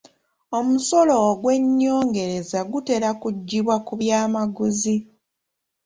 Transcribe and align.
Omusolo 0.57 1.13
ogw'ennyongereza 1.29 2.59
gutera 2.71 3.09
kuggyibwa 3.21 3.75
ku 3.85 3.93
byamaguzi. 4.01 4.95